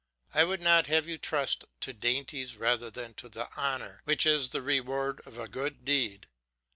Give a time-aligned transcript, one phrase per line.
[0.33, 4.49] I would not have you trust to dainties rather than to the honour which is
[4.49, 6.25] the reward of a good deed.